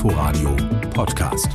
[0.00, 0.56] Inforadio
[0.94, 1.52] Podcast.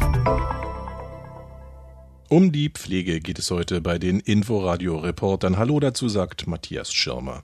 [2.27, 5.57] Um die Pflege geht es heute bei den Inforadio-Reportern.
[5.57, 7.43] Hallo dazu sagt Matthias Schirmer.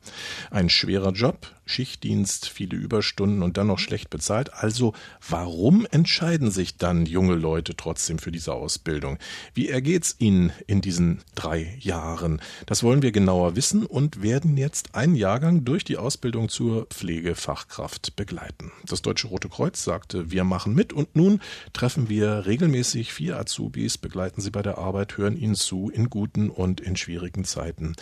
[0.49, 4.53] Ein schwerer Job, Schichtdienst, viele Überstunden und dann noch schlecht bezahlt.
[4.53, 4.93] Also
[5.27, 9.17] warum entscheiden sich dann junge Leute trotzdem für diese Ausbildung?
[9.53, 12.41] Wie ergeht's ihnen in diesen drei Jahren?
[12.65, 18.15] Das wollen wir genauer wissen und werden jetzt einen Jahrgang durch die Ausbildung zur Pflegefachkraft
[18.15, 18.71] begleiten.
[18.85, 21.39] Das Deutsche Rote Kreuz sagte, wir machen mit und nun
[21.73, 26.49] treffen wir regelmäßig vier Azubis, begleiten sie bei der Arbeit, hören ihnen zu in guten
[26.49, 27.95] und in schwierigen Zeiten.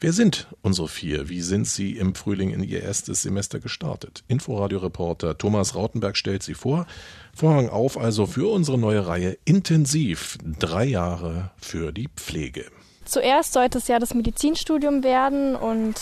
[0.00, 1.28] Wer sind unsere vier?
[1.28, 4.24] Wie sind sie im Frühling in ihr erstes Semester gestartet?
[4.26, 6.86] Inforadio-Reporter Thomas Rautenberg stellt sie vor.
[7.32, 10.38] Vorhang auf also für unsere neue Reihe Intensiv.
[10.58, 12.64] Drei Jahre für die Pflege.
[13.04, 15.94] Zuerst sollte es ja das Medizinstudium werden und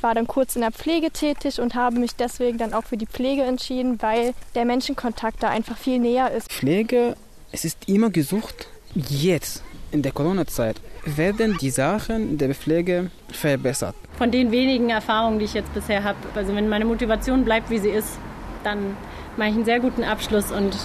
[0.00, 3.06] war dann kurz in der Pflege tätig und habe mich deswegen dann auch für die
[3.06, 6.50] Pflege entschieden, weil der Menschenkontakt da einfach viel näher ist.
[6.50, 7.16] Pflege,
[7.52, 8.68] es ist immer gesucht.
[8.94, 10.76] Jetzt in der Corona-Zeit
[11.06, 13.94] werden die Sachen der Pflege verbessert.
[14.18, 17.78] Von den wenigen Erfahrungen, die ich jetzt bisher habe, also wenn meine Motivation bleibt, wie
[17.78, 18.18] sie ist,
[18.64, 18.96] dann
[19.38, 20.76] mache ich einen sehr guten Abschluss und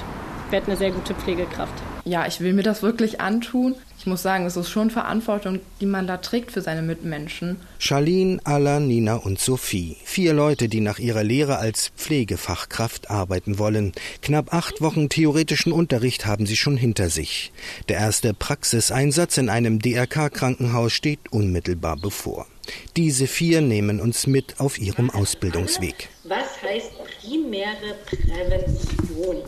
[0.52, 1.74] werde eine sehr gute Pflegekraft.
[2.06, 3.76] Ja, ich will mir das wirklich antun.
[4.08, 7.58] Ich muss sagen, es ist schon Verantwortung, die man da trägt für seine Mitmenschen.
[7.78, 9.98] Charlene, Alla, Nina und Sophie.
[10.06, 13.92] Vier Leute, die nach ihrer Lehre als Pflegefachkraft arbeiten wollen.
[14.22, 17.52] Knapp acht Wochen theoretischen Unterricht haben sie schon hinter sich.
[17.90, 22.48] Der erste Praxiseinsatz in einem DRK-Krankenhaus steht unmittelbar bevor.
[22.96, 26.08] Diese vier nehmen uns mit auf ihrem Ausbildungsweg.
[26.24, 29.44] Was heißt primäre Prävention?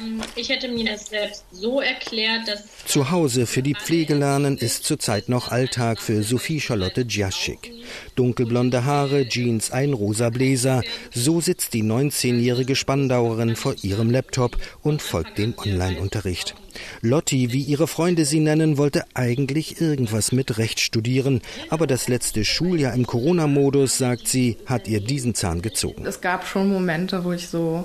[0.00, 2.62] Ähm, ich hätte mir das selbst so erklärt, dass.
[2.86, 7.72] Zu Hause für die Pflege lernen ist zurzeit noch Alltag für Sophie Charlotte Djaschik.
[8.14, 10.82] Dunkelblonde Haare, Jeans, ein rosa Bläser.
[11.12, 16.54] So sitzt die 19-jährige Spandauerin vor ihrem Laptop und folgt dem Online-Unterricht.
[17.02, 22.44] Lotti, wie ihre Freunde sie nennen, wollte eigentlich irgendwas mit Recht studieren, aber das letzte
[22.44, 26.06] Schuljahr im Corona-Modus, sagt sie, hat ihr diesen Zahn gezogen.
[26.06, 27.84] Es gab schon Momente, wo ich so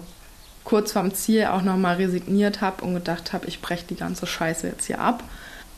[0.68, 4.68] kurz vorm Ziel auch nochmal resigniert habe und gedacht habe, ich breche die ganze Scheiße
[4.68, 5.24] jetzt hier ab.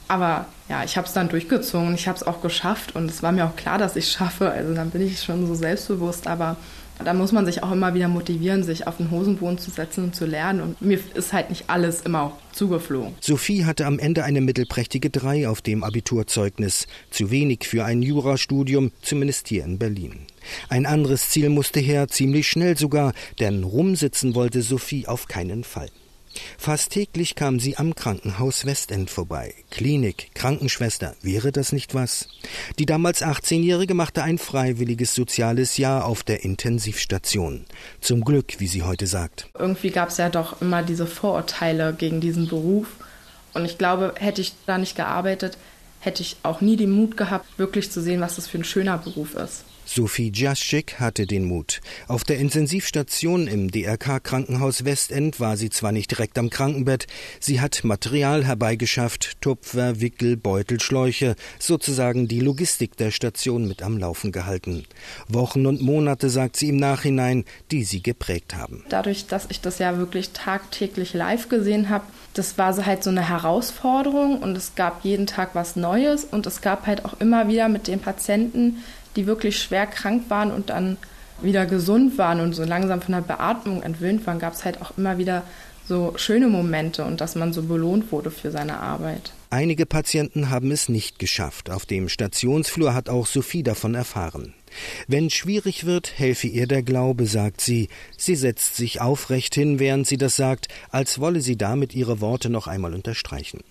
[0.08, 3.32] Aber ja, ich habe es dann durchgezogen, ich habe es auch geschafft und es war
[3.32, 4.50] mir auch klar, dass ich schaffe.
[4.50, 6.58] Also dann bin ich schon so selbstbewusst, aber
[7.06, 10.16] da muss man sich auch immer wieder motivieren, sich auf den Hosenboden zu setzen und
[10.16, 10.62] zu lernen.
[10.62, 13.14] Und mir ist halt nicht alles immer zugeflogen.
[13.22, 16.88] Sophie hatte am Ende eine mittelprächtige Drei auf dem Abiturzeugnis.
[17.12, 20.26] Zu wenig für ein Jurastudium, zumindest hier in Berlin.
[20.70, 25.90] Ein anderes Ziel musste her, ziemlich schnell sogar, denn rumsitzen wollte Sophie auf keinen Fall.
[26.58, 29.54] Fast täglich kam sie am Krankenhaus Westend vorbei.
[29.72, 32.28] Klinik, Krankenschwester, wäre das nicht was?
[32.78, 37.66] Die damals 18-Jährige machte ein freiwilliges soziales Jahr auf der Intensivstation.
[38.02, 39.50] Zum Glück, wie sie heute sagt.
[39.58, 42.88] Irgendwie gab es ja doch immer diese Vorurteile gegen diesen Beruf.
[43.54, 45.58] Und ich glaube, hätte ich da nicht gearbeitet,
[46.00, 48.98] hätte ich auch nie den Mut gehabt, wirklich zu sehen, was das für ein schöner
[48.98, 49.64] Beruf ist.
[49.92, 51.82] Sophie Jaschik hatte den Mut.
[52.08, 57.08] Auf der Intensivstation im DRK-Krankenhaus Westend war sie zwar nicht direkt am Krankenbett,
[57.40, 63.98] sie hat Material herbeigeschafft, Tupfer, Wickel, Beutel, Schläuche, sozusagen die Logistik der Station mit am
[63.98, 64.86] Laufen gehalten.
[65.28, 68.84] Wochen und Monate, sagt sie im Nachhinein, die sie geprägt haben.
[68.90, 72.06] Dadurch, dass ich das ja wirklich tagtäglich live gesehen habe,
[72.36, 76.46] das war so halt so eine Herausforderung und es gab jeden Tag was Neues und
[76.46, 78.84] es gab halt auch immer wieder mit den Patienten
[79.16, 80.98] die wirklich schwer krank waren und dann
[81.42, 84.98] wieder gesund waren und so langsam von der Beatmung entwöhnt waren, gab es halt auch
[84.98, 85.44] immer wieder
[85.88, 89.34] so schöne Momente und dass man so belohnt wurde für seine Arbeit.
[89.50, 91.72] Einige Patienten haben es nicht geschafft.
[91.72, 94.54] Auf dem Stationsflur hat auch Sophie davon erfahren.
[95.08, 97.90] Wenn schwierig wird, helfe ihr der Glaube, sagt sie.
[98.16, 102.52] Sie setzt sich aufrecht hin, während sie das sagt, als wolle sie damit ihre Worte
[102.52, 103.62] noch einmal unterstreichen.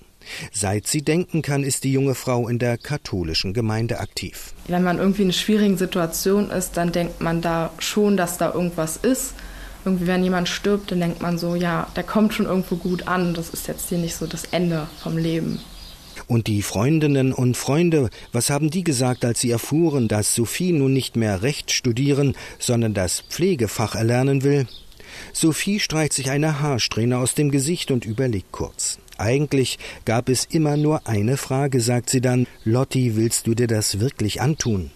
[0.53, 4.55] Seit sie denken kann, ist die junge Frau in der katholischen Gemeinde aktiv.
[4.67, 8.53] Wenn man irgendwie in einer schwierigen Situation ist, dann denkt man da schon, dass da
[8.53, 9.35] irgendwas ist.
[9.85, 13.35] Irgendwie, wenn jemand stirbt, dann denkt man so, ja, der kommt schon irgendwo gut an.
[13.35, 15.61] Das ist jetzt hier nicht so das Ende vom Leben.
[16.27, 20.93] Und die Freundinnen und Freunde, was haben die gesagt, als sie erfuhren, dass Sophie nun
[20.93, 24.67] nicht mehr Recht studieren, sondern das Pflegefach erlernen will?
[25.33, 28.99] Sophie streicht sich eine Haarsträhne aus dem Gesicht und überlegt kurz.
[29.19, 33.99] Eigentlich gab es immer nur eine Frage, sagt sie dann, Lotti, willst du dir das
[33.99, 34.91] wirklich antun?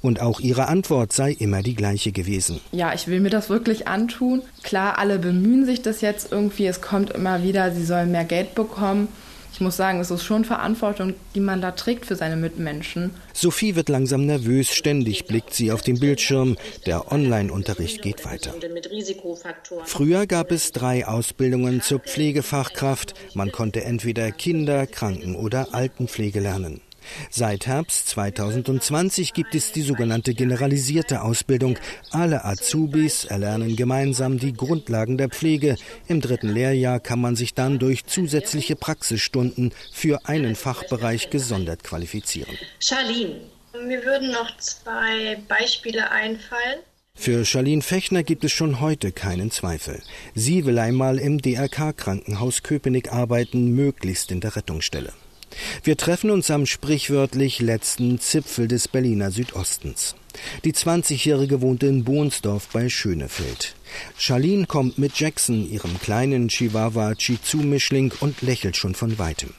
[0.00, 2.60] Und auch ihre Antwort sei immer die gleiche gewesen.
[2.72, 4.42] Ja, ich will mir das wirklich antun.
[4.62, 6.66] Klar, alle bemühen sich das jetzt irgendwie.
[6.66, 9.08] Es kommt immer wieder, sie sollen mehr Geld bekommen.
[9.56, 13.12] Ich muss sagen, es ist schon Verantwortung, die man da trägt für seine Mitmenschen.
[13.32, 16.58] Sophie wird langsam nervös, ständig blickt sie auf den Bildschirm.
[16.84, 18.52] Der Online-Unterricht geht weiter.
[19.86, 23.14] Früher gab es drei Ausbildungen zur Pflegefachkraft.
[23.32, 26.82] Man konnte entweder Kinder-, Kranken- oder Altenpflege lernen.
[27.30, 31.78] Seit Herbst 2020 gibt es die sogenannte generalisierte Ausbildung.
[32.10, 35.76] Alle Azubis erlernen gemeinsam die Grundlagen der Pflege.
[36.08, 42.56] Im dritten Lehrjahr kann man sich dann durch zusätzliche Praxisstunden für einen Fachbereich gesondert qualifizieren.
[42.80, 43.40] Charlene,
[43.86, 46.80] mir würden noch zwei Beispiele einfallen.
[47.18, 50.02] Für Charlene Fechner gibt es schon heute keinen Zweifel.
[50.34, 55.12] Sie will einmal im DRK-Krankenhaus Köpenick arbeiten, möglichst in der Rettungsstelle.
[55.82, 60.14] Wir treffen uns am sprichwörtlich letzten Zipfel des Berliner Südostens.
[60.64, 63.74] Die 20-Jährige wohnt in Bohnsdorf bei Schönefeld.
[64.18, 69.50] Charlene kommt mit Jackson, ihrem kleinen Chihuahua Chizu-Mischling, und lächelt schon von weitem.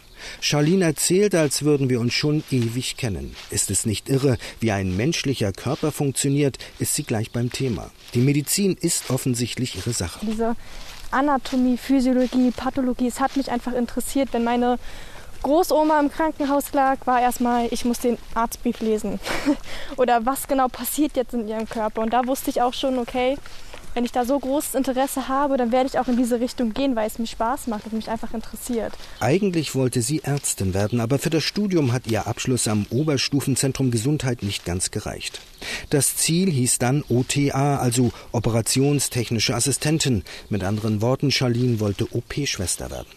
[0.42, 3.36] Charlene erzählt, als würden wir uns schon ewig kennen.
[3.50, 7.92] Ist es nicht irre, wie ein menschlicher Körper funktioniert, ist sie gleich beim Thema.
[8.14, 10.20] Die Medizin ist offensichtlich ihre Sache.
[10.26, 10.56] Diese
[11.12, 14.78] Anatomie, Physiologie, Pathologie, es hat mich einfach interessiert, wenn meine
[15.48, 19.18] Großoma im Krankenhaus lag, war erstmal, ich muss den Arztbrief lesen.
[19.98, 22.02] Oder was genau passiert jetzt in ihrem Körper.
[22.02, 23.38] Und da wusste ich auch schon, okay,
[23.94, 26.98] wenn ich da so großes Interesse habe, dann werde ich auch in diese Richtung gehen,
[26.98, 28.92] weil es mir Spaß macht und mich einfach interessiert.
[29.22, 34.44] Eigentlich wollte sie Ärztin werden, aber für das Studium hat ihr Abschluss am Oberstufenzentrum Gesundheit
[34.44, 35.40] nicht ganz gereicht.
[35.90, 40.24] Das Ziel hieß dann OTA, also operationstechnische Assistentin.
[40.50, 43.08] Mit anderen Worten, Charlene wollte OP-Schwester werden.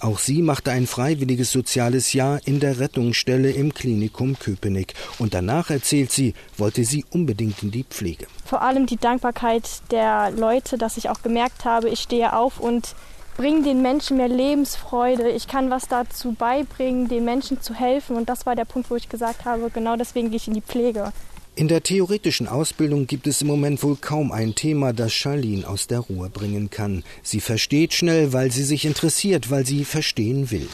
[0.00, 4.94] Auch sie machte ein freiwilliges soziales Jahr in der Rettungsstelle im Klinikum Köpenick.
[5.18, 8.26] Und danach, erzählt sie, wollte sie unbedingt in die Pflege.
[8.46, 12.94] Vor allem die Dankbarkeit der Leute, dass ich auch gemerkt habe, ich stehe auf und
[13.36, 15.30] bringe den Menschen mehr Lebensfreude.
[15.30, 18.16] Ich kann was dazu beibringen, den Menschen zu helfen.
[18.16, 20.62] Und das war der Punkt, wo ich gesagt habe, genau deswegen gehe ich in die
[20.62, 21.12] Pflege.
[21.60, 25.88] In der theoretischen Ausbildung gibt es im Moment wohl kaum ein Thema, das Charlene aus
[25.88, 27.04] der Ruhe bringen kann.
[27.22, 30.66] Sie versteht schnell, weil sie sich interessiert, weil sie verstehen will.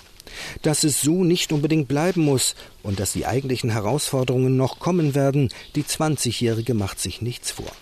[0.63, 2.55] Dass es so nicht unbedingt bleiben muss
[2.85, 7.73] und dass die eigentlichen Herausforderungen noch kommen werden, die 20-Jährige macht sich nichts vor.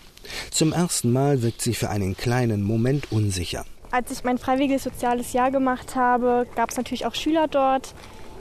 [0.49, 3.67] Zum ersten Mal wirkt sie für einen kleinen Moment unsicher.
[3.91, 7.93] Als ich mein freiwilliges soziales Jahr gemacht habe, gab es natürlich auch Schüler dort,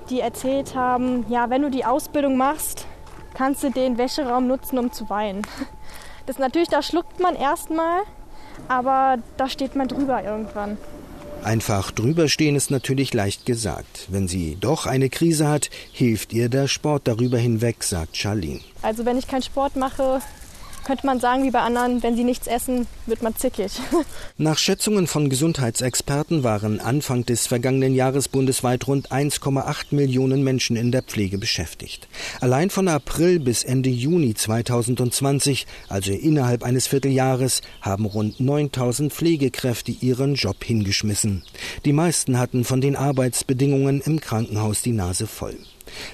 [0.08, 2.86] die erzählt haben, ja, wenn du die Ausbildung machst,
[3.34, 5.42] kannst du den Wäscheraum nutzen, um zu weinen.
[6.26, 8.00] Das natürlich, da schluckt man erstmal,
[8.68, 10.78] aber da steht man drüber irgendwann.
[11.42, 14.06] Einfach drüberstehen ist natürlich leicht gesagt.
[14.08, 18.60] Wenn sie doch eine Krise hat, hilft ihr der Sport darüber hinweg, sagt Charlene.
[18.80, 20.22] Also wenn ich keinen Sport mache,
[20.84, 23.72] könnte man sagen, wie bei anderen, wenn sie nichts essen, wird man zickig.
[24.38, 30.92] Nach Schätzungen von Gesundheitsexperten waren Anfang des vergangenen Jahres bundesweit rund 1,8 Millionen Menschen in
[30.92, 32.08] der Pflege beschäftigt.
[32.40, 39.92] Allein von April bis Ende Juni 2020, also innerhalb eines Vierteljahres, haben rund 9000 Pflegekräfte
[39.92, 41.42] ihren Job hingeschmissen.
[41.84, 45.56] Die meisten hatten von den Arbeitsbedingungen im Krankenhaus die Nase voll.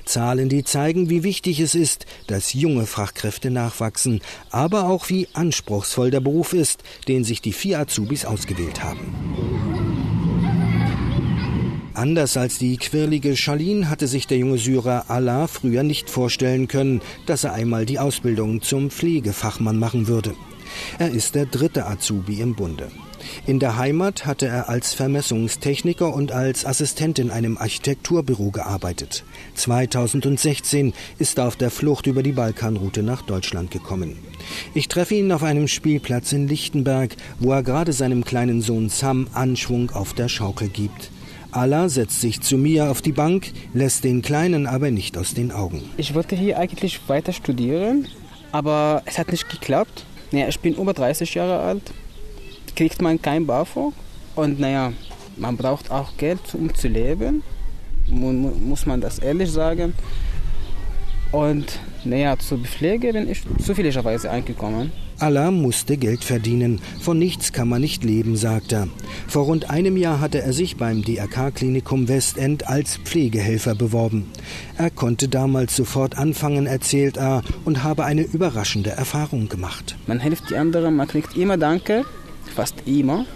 [0.05, 4.21] Zahlen, die zeigen, wie wichtig es ist, dass junge Fachkräfte nachwachsen,
[4.51, 9.15] aber auch wie anspruchsvoll der Beruf ist, den sich die vier Azubis ausgewählt haben.
[11.95, 17.03] Anders als die quirlige Charlene hatte sich der junge Syrer Allah früher nicht vorstellen können,
[17.27, 20.35] dass er einmal die Ausbildung zum Pflegefachmann machen würde.
[20.99, 22.91] Er ist der dritte Azubi im Bunde.
[23.47, 29.25] In der Heimat hatte er als Vermessungstechniker und als Assistent in einem Architekturbüro gearbeitet.
[29.55, 34.19] 2016 ist er auf der Flucht über die Balkanroute nach Deutschland gekommen.
[34.75, 39.29] Ich treffe ihn auf einem Spielplatz in Lichtenberg, wo er gerade seinem kleinen Sohn Sam
[39.33, 41.11] Anschwung auf der Schaukel gibt.
[41.53, 45.51] Allah setzt sich zu mir auf die Bank, lässt den Kleinen aber nicht aus den
[45.51, 45.83] Augen.
[45.97, 48.07] Ich wollte hier eigentlich weiter studieren,
[48.53, 50.05] aber es hat nicht geklappt.
[50.31, 51.93] Naja, ich bin über 30 Jahre alt
[52.75, 53.93] kriegt man kein BAföG.
[54.35, 54.93] Und naja,
[55.37, 57.43] man braucht auch Geld, um zu leben.
[58.09, 59.95] Muss man das ehrlich sagen.
[61.33, 64.93] Und naja, zur Pflege bin ich zufälligerweise eingekommen.
[65.21, 66.81] Allah musste Geld verdienen.
[66.99, 68.89] Von nichts kann man nicht leben, sagt er.
[69.29, 74.31] Vor rund einem Jahr hatte er sich beim DRK-Klinikum Westend als Pflegehelfer beworben.
[74.79, 79.95] Er konnte damals sofort anfangen, erzählt er, und habe eine überraschende Erfahrung gemacht.
[80.07, 82.07] Man hilft die anderen, man kriegt immer Danke
[82.53, 83.27] fast immer.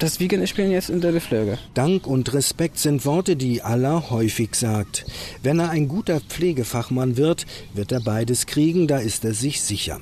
[0.00, 1.58] Deswegen ich bin jetzt in der Pflege.
[1.74, 5.04] Dank und Respekt sind Worte, die Allah häufig sagt.
[5.42, 10.00] Wenn er ein guter Pflegefachmann wird, wird er beides kriegen, da ist er sich sicher.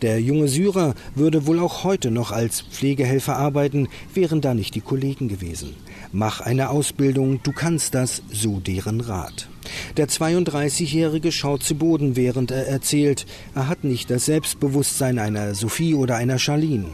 [0.00, 4.80] Der junge Syrer würde wohl auch heute noch als Pflegehelfer arbeiten, wären da nicht die
[4.80, 5.74] Kollegen gewesen.
[6.12, 9.48] Mach eine Ausbildung, du kannst das, so deren Rat.
[9.96, 15.94] Der 32-Jährige schaut zu Boden, während er erzählt, er hat nicht das Selbstbewusstsein einer Sophie
[15.94, 16.90] oder einer Charlene.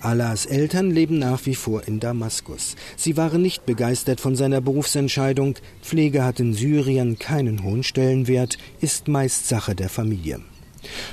[0.00, 2.76] Allahs Eltern leben nach wie vor in Damaskus.
[2.96, 5.54] Sie waren nicht begeistert von seiner Berufsentscheidung.
[5.82, 10.40] Pflege hat in Syrien keinen hohen Stellenwert, ist meist Sache der Familie.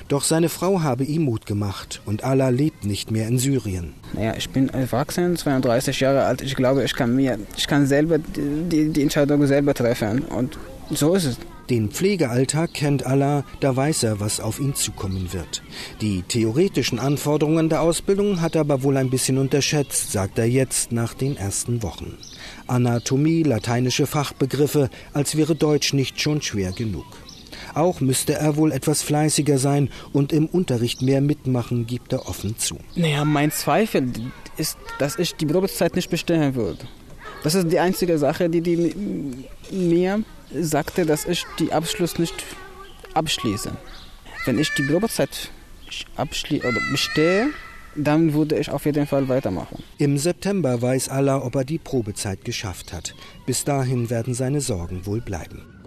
[0.08, 3.94] Doch seine Frau habe ihm Mut gemacht und Allah lebt nicht mehr in Syrien.
[4.14, 6.42] Naja, ich bin erwachsen, 32 Jahre alt.
[6.42, 10.58] Ich glaube, ich kann mir, ich kann selber die, die Entscheidung selber treffen und
[10.90, 11.38] so ist es.
[11.70, 15.62] Den Pflegealltag kennt Allah, da weiß er, was auf ihn zukommen wird.
[16.02, 20.92] Die theoretischen Anforderungen der Ausbildung hat er aber wohl ein bisschen unterschätzt, sagt er jetzt
[20.92, 22.18] nach den ersten Wochen.
[22.66, 27.06] Anatomie, lateinische Fachbegriffe, als wäre Deutsch nicht schon schwer genug.
[27.76, 32.58] Auch müsste er wohl etwas fleißiger sein und im Unterricht mehr mitmachen, gibt er offen
[32.58, 32.78] zu.
[32.96, 34.12] Naja, mein Zweifel
[34.58, 36.80] ist, dass ich die Probezeit nicht bestehen würde.
[37.44, 38.96] Das ist die einzige Sache, die, die
[39.72, 42.44] mir sagte, dass ich die Abschluss nicht
[43.14, 43.72] abschließe.
[44.46, 45.52] Wenn ich die Probezeit
[46.18, 47.50] oder bestehe,
[47.96, 49.84] dann würde ich auf jeden Fall weitermachen.
[49.98, 53.16] Im September weiß Allah, ob er die Probezeit geschafft hat.
[53.46, 55.79] Bis dahin werden seine Sorgen wohl bleiben.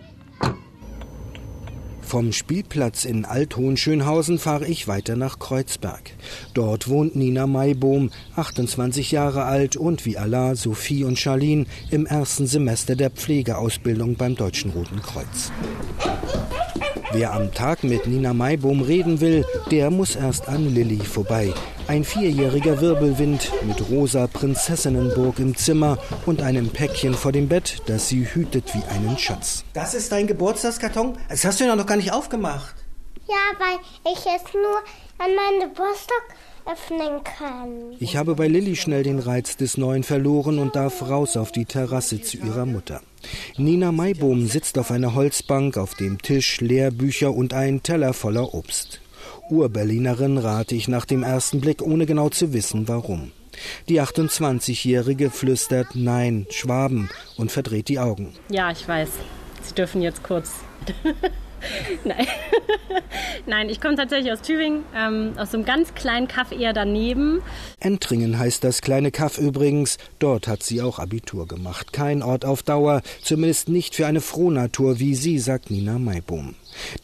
[2.13, 6.11] Vom Spielplatz in Althohenschönhausen fahre ich weiter nach Kreuzberg.
[6.53, 12.47] Dort wohnt Nina Maibohm, 28 Jahre alt und wie Allah, Sophie und Charlene im ersten
[12.47, 15.51] Semester der Pflegeausbildung beim Deutschen Roten Kreuz.
[17.13, 21.55] Wer am Tag mit Nina Maibohm reden will, der muss erst an Lilly vorbei.
[21.89, 28.09] Ein vierjähriger Wirbelwind mit rosa Prinzessinnenburg im Zimmer und einem Päckchen vor dem Bett, das
[28.09, 29.65] sie hütet wie einen Schatz.
[29.75, 31.19] Das ist dein Geburtstagskarton?
[31.29, 32.75] Das hast du ja noch gar nicht aufgemacht.
[33.29, 33.79] Ja, weil
[34.13, 34.79] ich es nur
[35.19, 36.23] an meinem Geburtstag
[36.65, 37.97] öffnen kann.
[37.99, 41.65] Ich habe bei Lilly schnell den Reiz des Neuen verloren und darf raus auf die
[41.65, 43.03] Terrasse zu ihrer Mutter.
[43.57, 49.02] Nina Maibohm sitzt auf einer Holzbank, auf dem Tisch Lehrbücher und ein Teller voller Obst.
[49.53, 53.33] Urberlinerin rate ich nach dem ersten Blick, ohne genau zu wissen, warum.
[53.89, 58.33] Die 28-Jährige flüstert Nein, Schwaben und verdreht die Augen.
[58.49, 59.11] Ja, ich weiß.
[59.63, 60.51] Sie dürfen jetzt kurz
[62.05, 62.27] Nein.
[63.47, 67.43] Nein, ich komme tatsächlich aus Tübingen, ähm, aus so einem ganz kleinen Kaff eher daneben.
[67.79, 69.99] Entringen heißt das kleine Kaff übrigens.
[70.19, 71.93] Dort hat sie auch Abitur gemacht.
[71.93, 76.55] Kein Ort auf Dauer, zumindest nicht für eine Frohnatur wie sie, sagt Nina Maibohm.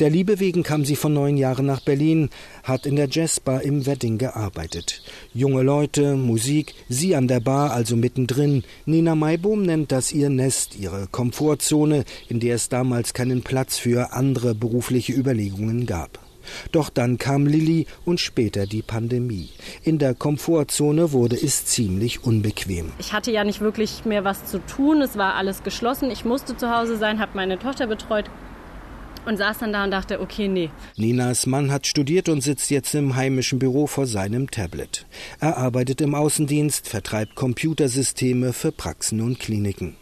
[0.00, 2.30] Der Liebe wegen kam sie vor neun Jahren nach Berlin,
[2.62, 5.02] hat in der Jazzbar im Wedding gearbeitet.
[5.34, 8.64] Junge Leute, Musik, sie an der Bar, also mittendrin.
[8.86, 14.12] Nina Maibohm nennt das ihr Nest, ihre Komfortzone, in der es damals keinen Platz für
[14.12, 16.18] andere berufliche Überlegungen gab.
[16.72, 19.50] Doch dann kam Lilly und später die Pandemie.
[19.82, 22.92] In der Komfortzone wurde es ziemlich unbequem.
[22.98, 26.10] Ich hatte ja nicht wirklich mehr was zu tun, es war alles geschlossen.
[26.10, 28.30] Ich musste zu Hause sein, habe meine Tochter betreut,
[29.28, 30.70] und saß dann da und dachte, okay, nee.
[30.96, 35.06] Ninas Mann hat studiert und sitzt jetzt im heimischen Büro vor seinem Tablet.
[35.38, 39.96] Er arbeitet im Außendienst, vertreibt Computersysteme für Praxen und Kliniken.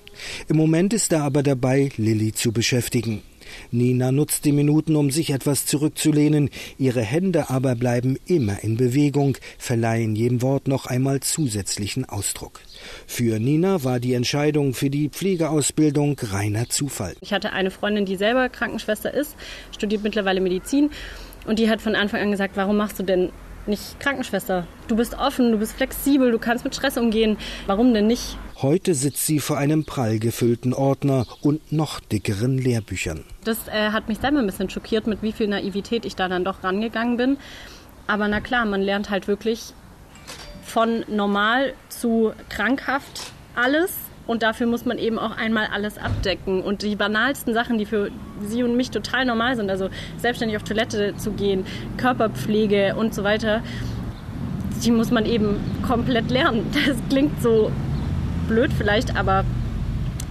[0.48, 3.22] Im Moment ist er aber dabei, Lilly zu beschäftigen.
[3.70, 9.38] Nina nutzt die Minuten, um sich etwas zurückzulehnen, ihre Hände aber bleiben immer in Bewegung,
[9.58, 12.60] verleihen jedem Wort noch einmal zusätzlichen Ausdruck.
[13.06, 17.14] Für Nina war die Entscheidung für die Pflegeausbildung reiner Zufall.
[17.20, 19.36] Ich hatte eine Freundin, die selber Krankenschwester ist,
[19.74, 20.90] studiert mittlerweile Medizin
[21.46, 23.30] und die hat von Anfang an gesagt, warum machst du denn
[23.66, 24.66] nicht Krankenschwester?
[24.88, 27.36] Du bist offen, du bist flexibel, du kannst mit Stress umgehen.
[27.66, 28.38] Warum denn nicht?
[28.62, 33.22] Heute sitzt sie vor einem prall gefüllten Ordner und noch dickeren Lehrbüchern.
[33.44, 36.42] Das äh, hat mich selber ein bisschen schockiert, mit wie viel Naivität ich da dann
[36.42, 37.36] doch rangegangen bin.
[38.06, 39.74] Aber na klar, man lernt halt wirklich
[40.62, 43.92] von normal zu krankhaft alles.
[44.26, 46.62] Und dafür muss man eben auch einmal alles abdecken.
[46.62, 48.10] Und die banalsten Sachen, die für
[48.40, 51.66] Sie und mich total normal sind, also selbstständig auf Toilette zu gehen,
[51.98, 53.62] Körperpflege und so weiter,
[54.82, 56.64] die muss man eben komplett lernen.
[56.86, 57.70] Das klingt so
[58.46, 59.44] blöd vielleicht, aber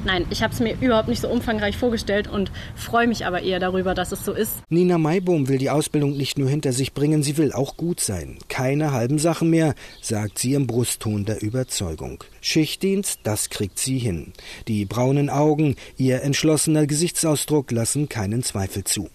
[0.06, 3.60] Nein, ich habe es mir überhaupt nicht so umfangreich vorgestellt und freue mich aber eher
[3.60, 4.54] darüber, dass es so ist.
[4.70, 8.38] Nina Maibohm will die Ausbildung nicht nur hinter sich bringen, sie will auch gut sein.
[8.48, 12.24] Keine halben Sachen mehr, sagt sie im Brustton der Überzeugung.
[12.40, 14.34] Schichtdienst, das kriegt sie hin.
[14.68, 19.10] Die braunen Augen, ihr entschlossener Gesichtsausdruck lassen keinen Zweifel zu.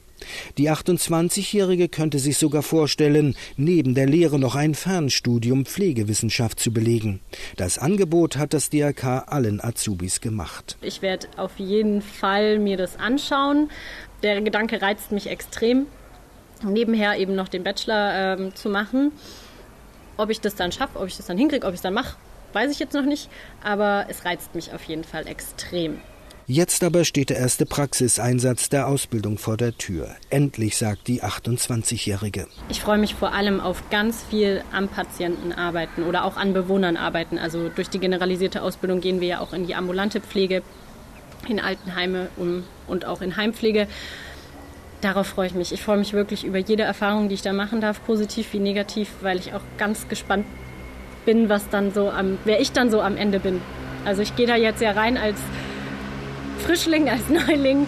[0.59, 7.21] Die 28-Jährige könnte sich sogar vorstellen, neben der Lehre noch ein Fernstudium Pflegewissenschaft zu belegen.
[7.57, 10.77] Das Angebot hat das DRK allen Azubis gemacht.
[10.83, 13.71] Ich werde auf jeden Fall mir das anschauen.
[14.23, 15.87] Der Gedanke reizt mich extrem.
[16.63, 19.13] nebenher eben noch den Bachelor ähm, zu machen.
[20.17, 22.17] Ob ich das dann schaffe, ob ich das dann hinkriege, ob ich es dann mache,
[22.53, 23.31] weiß ich jetzt noch nicht.
[23.63, 26.01] Aber es reizt mich auf jeden Fall extrem.
[26.53, 30.17] Jetzt aber steht der erste Praxiseinsatz der Ausbildung vor der Tür.
[30.31, 32.49] Endlich, sagt die 28-Jährige.
[32.69, 36.97] Ich freue mich vor allem auf ganz viel am Patienten arbeiten oder auch an Bewohnern
[36.97, 37.39] arbeiten.
[37.39, 40.65] Also durch die generalisierte Ausbildung gehen wir ja auch in die ambulante Pflege,
[41.49, 42.31] in Altenheime
[42.89, 43.87] und auch in Heimpflege.
[45.03, 45.71] Darauf freue ich mich.
[45.71, 49.09] Ich freue mich wirklich über jede Erfahrung, die ich da machen darf, positiv wie negativ,
[49.21, 50.47] weil ich auch ganz gespannt
[51.25, 53.63] bin, was dann so am, wer ich dann so am Ende bin.
[54.05, 55.39] Also ich gehe da jetzt ja rein als
[56.61, 57.87] Frischling, als Neuling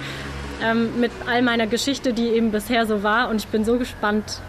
[0.62, 3.28] ähm, mit all meiner Geschichte, die eben bisher so war.
[3.28, 4.40] Und ich bin so gespannt,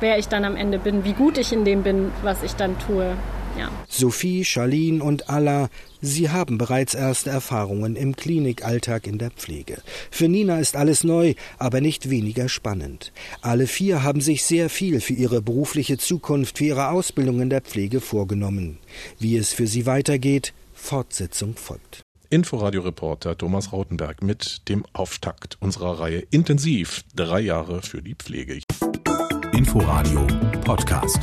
[0.00, 2.78] wer ich dann am Ende bin, wie gut ich in dem bin, was ich dann
[2.78, 3.16] tue.
[3.58, 3.70] Ja.
[3.88, 5.68] Sophie, Charlene und Alla,
[6.00, 9.82] sie haben bereits erste Erfahrungen im Klinikalltag in der Pflege.
[10.10, 13.12] Für Nina ist alles neu, aber nicht weniger spannend.
[13.42, 17.60] Alle vier haben sich sehr viel für ihre berufliche Zukunft, für ihre Ausbildung in der
[17.60, 18.78] Pflege vorgenommen.
[19.18, 22.02] Wie es für sie weitergeht, Fortsetzung folgt.
[22.30, 27.02] Inforadio-Reporter Thomas Rautenberg mit dem Auftakt unserer Reihe Intensiv.
[27.12, 28.60] Drei Jahre für die Pflege.
[29.52, 30.24] Inforadio
[30.64, 31.18] Podcast.